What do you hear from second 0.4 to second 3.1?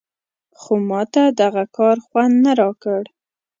خو ماته دغه کار خوند نه راکړ.